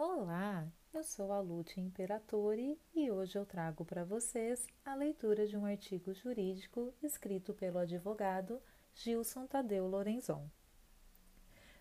Olá, 0.00 0.64
eu 0.94 1.02
sou 1.02 1.32
a 1.32 1.40
Lute 1.40 1.80
Imperatore 1.80 2.80
e 2.94 3.10
hoje 3.10 3.36
eu 3.36 3.44
trago 3.44 3.84
para 3.84 4.04
vocês 4.04 4.64
a 4.84 4.94
leitura 4.94 5.44
de 5.44 5.56
um 5.56 5.66
artigo 5.66 6.14
jurídico 6.14 6.94
escrito 7.02 7.52
pelo 7.52 7.80
advogado 7.80 8.62
Gilson 8.94 9.44
Tadeu 9.48 9.88
Lorenzon. 9.88 10.48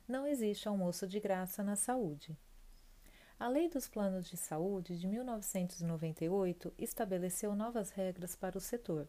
Não 0.07 0.25
existe 0.25 0.67
almoço 0.67 1.05
de 1.05 1.19
graça 1.19 1.61
na 1.61 1.75
saúde. 1.75 2.35
A 3.39 3.47
Lei 3.47 3.69
dos 3.69 3.87
Planos 3.87 4.27
de 4.27 4.35
Saúde 4.35 4.97
de 4.97 5.05
1998 5.05 6.73
estabeleceu 6.75 7.55
novas 7.55 7.91
regras 7.91 8.35
para 8.35 8.57
o 8.57 8.61
setor. 8.61 9.07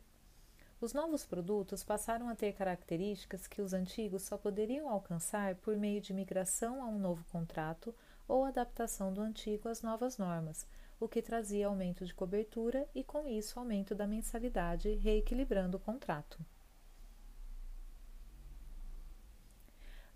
Os 0.82 0.93
novos 0.93 1.25
produtos 1.25 1.82
passaram 1.82 2.29
a 2.29 2.36
ter 2.36 2.52
características 2.52 3.46
que 3.46 3.62
os 3.62 3.72
antigos 3.72 4.25
só 4.25 4.36
poderiam 4.36 4.86
alcançar 4.86 5.54
por 5.54 5.79
meio 5.79 5.98
de 5.98 6.12
migração 6.12 6.82
a 6.82 6.86
um 6.86 6.98
novo 6.98 7.25
contrato 7.32 7.95
ou 8.29 8.45
adaptação 8.45 9.13
do 9.13 9.23
antigo 9.23 9.68
às 9.68 9.82
novas 9.82 10.18
normas, 10.18 10.67
o 11.00 11.09
que 11.09 11.23
trazia 11.23 11.67
aumento 11.67 12.05
de 12.05 12.14
cobertura 12.14 12.86
e, 12.95 13.03
com 13.03 13.27
isso, 13.27 13.59
aumento 13.59 13.95
da 13.95 14.07
mensalidade, 14.07 14.93
reequilibrando 14.95 15.79
o 15.79 15.81
contrato. 15.81 16.39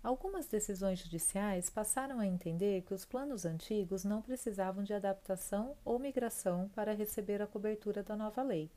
Algumas 0.03 0.47
decisões 0.47 0.99
judiciais 0.99 1.69
passaram 1.69 2.19
a 2.19 2.27
entender 2.27 2.81
que 2.81 2.93
os 2.93 3.05
planos 3.05 3.45
antigos 3.45 4.03
não 4.03 4.21
precisavam 4.21 4.83
de 4.83 4.93
adaptação 4.93 5.77
ou 5.85 5.97
migração 5.97 6.69
para 6.75 6.93
receber 6.93 7.41
a 7.41 7.47
cobertura 7.47 8.03
da 8.03 8.13
nova 8.13 8.43
lei. 8.43 8.69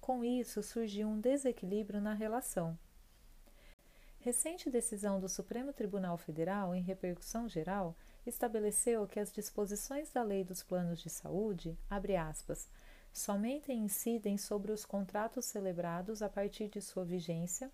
Com 0.00 0.24
isso, 0.24 0.62
surgiu 0.62 1.08
um 1.08 1.20
desequilíbrio 1.20 2.00
na 2.00 2.14
relação. 2.14 2.78
Recente 4.26 4.68
decisão 4.68 5.20
do 5.20 5.28
Supremo 5.28 5.72
Tribunal 5.72 6.18
Federal, 6.18 6.74
em 6.74 6.82
repercussão 6.82 7.48
geral, 7.48 7.96
estabeleceu 8.26 9.06
que 9.06 9.20
as 9.20 9.32
disposições 9.32 10.10
da 10.10 10.20
Lei 10.24 10.42
dos 10.42 10.64
Planos 10.64 10.98
de 10.98 11.08
Saúde, 11.08 11.78
abre 11.88 12.16
aspas, 12.16 12.68
somente 13.12 13.72
incidem 13.72 14.36
sobre 14.36 14.72
os 14.72 14.84
contratos 14.84 15.44
celebrados 15.44 16.22
a 16.22 16.28
partir 16.28 16.66
de 16.66 16.80
sua 16.80 17.04
vigência, 17.04 17.70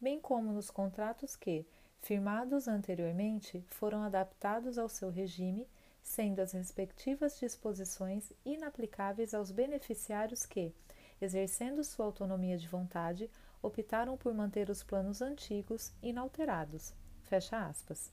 bem 0.00 0.20
como 0.20 0.50
nos 0.50 0.72
contratos 0.72 1.36
que, 1.36 1.64
firmados 2.00 2.66
anteriormente, 2.66 3.64
foram 3.68 4.02
adaptados 4.02 4.78
ao 4.78 4.88
seu 4.88 5.08
regime, 5.08 5.68
sendo 6.02 6.40
as 6.40 6.50
respectivas 6.50 7.38
disposições 7.38 8.32
inaplicáveis 8.44 9.32
aos 9.32 9.52
beneficiários 9.52 10.44
que, 10.44 10.74
exercendo 11.20 11.84
sua 11.84 12.06
autonomia 12.06 12.58
de 12.58 12.66
vontade, 12.66 13.30
optaram 13.62 14.16
por 14.16 14.34
manter 14.34 14.68
os 14.68 14.82
planos 14.82 15.22
antigos 15.22 15.92
inalterados. 16.02 16.92
Fecha 17.22 17.66
aspas. 17.66 18.12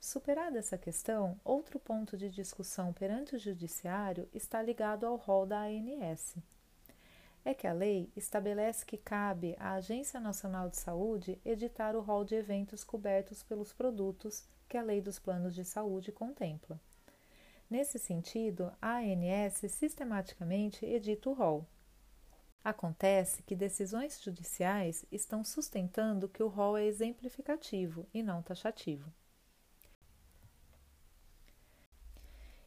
Superada 0.00 0.58
essa 0.58 0.76
questão, 0.76 1.40
outro 1.44 1.78
ponto 1.78 2.16
de 2.16 2.28
discussão 2.28 2.92
perante 2.92 3.36
o 3.36 3.38
Judiciário 3.38 4.28
está 4.34 4.60
ligado 4.60 5.06
ao 5.06 5.16
rol 5.16 5.46
da 5.46 5.62
ANS. 5.62 6.36
É 7.44 7.54
que 7.54 7.66
a 7.66 7.72
lei 7.72 8.10
estabelece 8.16 8.84
que 8.84 8.96
cabe 8.96 9.54
à 9.58 9.74
Agência 9.74 10.18
Nacional 10.18 10.68
de 10.68 10.76
Saúde 10.76 11.40
editar 11.44 11.94
o 11.94 12.00
rol 12.00 12.24
de 12.24 12.34
eventos 12.34 12.82
cobertos 12.82 13.42
pelos 13.42 13.72
produtos 13.72 14.44
que 14.68 14.76
a 14.76 14.82
Lei 14.82 15.00
dos 15.00 15.18
Planos 15.18 15.54
de 15.54 15.64
Saúde 15.64 16.10
contempla. 16.10 16.80
Nesse 17.68 17.98
sentido, 17.98 18.72
a 18.80 18.98
ANS 18.98 19.70
sistematicamente 19.72 20.84
edita 20.84 21.30
o 21.30 21.32
rol. 21.32 21.66
Acontece 22.64 23.42
que 23.42 23.54
decisões 23.54 24.18
judiciais 24.22 25.04
estão 25.12 25.44
sustentando 25.44 26.26
que 26.26 26.42
o 26.42 26.48
rol 26.48 26.78
é 26.78 26.86
exemplificativo 26.86 28.08
e 28.14 28.22
não 28.22 28.42
taxativo. 28.42 29.12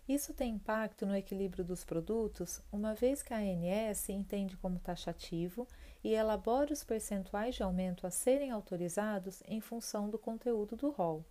Isso 0.08 0.36
tem 0.36 0.54
impacto 0.54 1.04
no 1.06 1.16
equilíbrio 1.16 1.66
dos 1.66 1.84
produtos, 1.84 2.62
uma 2.72 2.94
vez 2.94 3.24
que 3.24 3.34
a 3.34 3.40
ANS 3.40 4.08
entende 4.10 4.56
como 4.56 4.80
taxativo 4.80 5.68
e 6.04 6.14
elabora 6.14 6.72
os 6.72 6.84
percentuais 6.84 7.56
de 7.56 7.64
aumento 7.64 8.06
a 8.06 8.12
serem 8.12 8.52
autorizados 8.52 9.42
em 9.48 9.60
função 9.60 10.10
do 10.12 10.20
conteúdo 10.20 10.76
do 10.76 10.92
rol. 10.92 11.26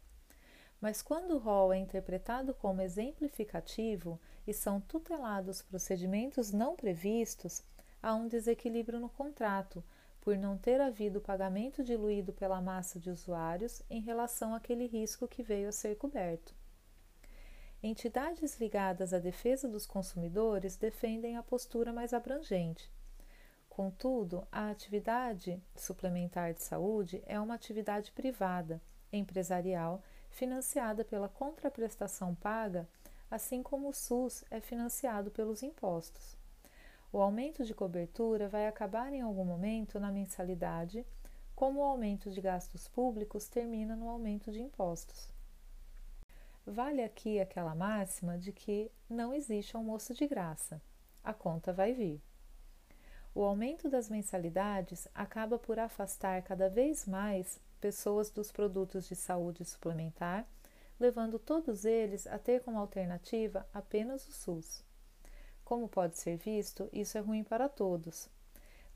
Mas 0.81 1.01
quando 1.01 1.37
o 1.37 1.39
rol 1.39 1.73
é 1.73 1.79
interpretado 1.79 2.53
como 2.53 2.83
exemplificativo 2.83 4.21
e 4.47 4.53
são 4.53 4.81
tutelados 4.81 5.63
procedimentos 5.63 6.53
não 6.53 6.77
previstos, 6.77 7.63
há 8.07 8.15
um 8.15 8.29
desequilíbrio 8.29 9.01
no 9.01 9.09
contrato, 9.09 9.83
por 10.21 10.39
não 10.39 10.57
ter 10.57 10.81
havido 10.81 11.21
pagamento 11.21 11.83
diluído 11.83 12.33
pela 12.33 12.61
massa 12.61 13.01
de 13.01 13.11
usuários 13.11 13.83
em 13.91 14.01
relação 14.01 14.55
àquele 14.55 14.87
risco 14.87 15.27
que 15.27 15.43
veio 15.43 15.69
a 15.69 15.73
ser 15.73 15.97
coberto. 15.97 16.55
Entidades 17.83 18.61
ligadas 18.61 19.13
à 19.13 19.19
defesa 19.19 19.69
dos 19.69 19.87
consumidores 19.87 20.77
defendem 20.77 21.37
a 21.37 21.43
postura 21.43 21.93
mais 21.93 22.15
abrangente. 22.15 22.89
Contudo, 23.69 24.47
a 24.53 24.71
atividade 24.71 25.61
suplementar 25.75 26.55
de 26.55 26.63
saúde 26.63 27.21
é 27.27 27.41
uma 27.41 27.55
atividade 27.55 28.13
privada, 28.13 28.81
empresarial, 29.13 30.01
financiada 30.31 31.05
pela 31.05 31.29
contraprestação 31.29 32.37
paga, 32.37 32.89
assim 33.29 33.65
como 33.65 33.89
o 33.89 33.93
SUS 33.93 34.45
é 34.49 34.61
financiado 34.61 35.29
pelos 35.33 35.65
impostos. 35.65 36.46
O 37.17 37.23
aumento 37.23 37.65
de 37.65 37.73
cobertura 37.73 38.47
vai 38.47 38.67
acabar 38.67 39.11
em 39.11 39.23
algum 39.23 39.43
momento 39.43 39.99
na 39.99 40.13
mensalidade, 40.13 41.03
como 41.55 41.81
o 41.81 41.83
aumento 41.83 42.31
de 42.31 42.43
gastos 42.43 42.89
públicos 42.89 43.49
termina 43.49 43.97
no 43.97 44.11
aumento 44.11 44.53
de 44.53 44.61
impostos. 44.61 45.33
Vale 46.67 47.03
aqui 47.03 47.41
aquela 47.41 47.75
máxima 47.75 48.37
de 48.37 48.53
que 48.53 48.93
não 49.09 49.33
existe 49.33 49.75
almoço 49.75 50.13
de 50.13 50.27
graça, 50.27 50.79
a 51.25 51.33
conta 51.33 51.73
vai 51.73 51.95
vir. 51.95 52.21
O 53.35 53.43
aumento 53.43 53.89
das 53.89 54.11
mensalidades 54.11 55.09
acaba 55.15 55.59
por 55.59 55.79
afastar 55.79 56.43
cada 56.43 56.69
vez 56.69 57.07
mais 57.07 57.59
pessoas 57.81 58.29
dos 58.29 58.53
produtos 58.53 59.09
de 59.09 59.17
saúde 59.17 59.65
suplementar, 59.65 60.47
levando 61.01 61.39
todos 61.39 61.87
eles 61.87 62.27
a 62.27 62.39
ter 62.39 62.63
como 62.63 62.79
alternativa 62.79 63.67
apenas 63.73 64.29
o 64.29 64.33
SUS. 64.33 64.86
Como 65.67 65.89
pode 65.89 66.17
ser 66.17 66.37
visto, 66.37 66.89
isso 66.93 67.19
é 67.19 67.21
ruim 67.21 67.43
para 67.43 67.69
todos. 67.69 68.31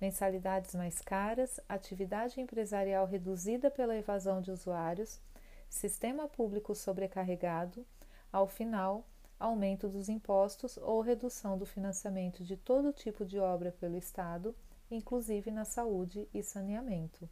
Mensalidades 0.01 0.73
mais 0.73 1.03
caras, 1.03 1.59
atividade 1.69 2.41
empresarial 2.41 3.07
reduzida 3.07 3.69
pela 3.73 3.97
evasão 3.97 4.41
de 4.41 4.53
usuários 4.53 5.21
sistema 5.69 6.29
público 6.29 6.73
sobrecarregado, 6.73 7.85
ao 8.33 8.47
final, 8.47 9.05
aumento 9.37 9.89
dos 9.89 10.09
impostos 10.09 10.77
ou 10.77 11.01
redução 11.01 11.59
do 11.59 11.67
financiamento 11.67 12.45
de 12.45 12.57
todo 12.57 12.93
tipo 12.93 13.25
de 13.25 13.41
obra 13.41 13.73
pelo 13.73 13.97
Estado, 13.97 14.55
inclusive 14.89 15.51
na 15.51 15.65
saúde 15.65 16.29
e 16.33 16.41
saneamento. 16.41 17.29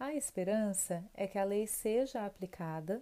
A 0.00 0.12
esperança 0.14 1.04
é 1.14 1.28
que 1.28 1.38
a 1.38 1.44
lei 1.44 1.68
seja 1.68 2.26
aplicada 2.26 3.00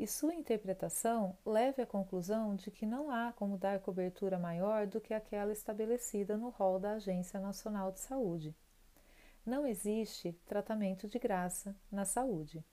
e 0.00 0.06
sua 0.06 0.34
interpretação 0.34 1.36
leve 1.44 1.82
à 1.82 1.86
conclusão 1.86 2.56
de 2.56 2.70
que 2.70 2.86
não 2.86 3.10
há 3.10 3.34
como 3.34 3.58
dar 3.58 3.80
cobertura 3.80 4.38
maior 4.38 4.86
do 4.86 4.98
que 4.98 5.12
aquela 5.12 5.52
estabelecida 5.52 6.38
no 6.38 6.48
rol 6.48 6.80
da 6.80 6.92
Agência 6.92 7.38
Nacional 7.38 7.92
de 7.92 8.00
Saúde. 8.00 8.56
Não 9.44 9.66
existe 9.66 10.32
tratamento 10.46 11.06
de 11.06 11.18
graça 11.18 11.76
na 11.92 12.06
saúde. 12.06 12.64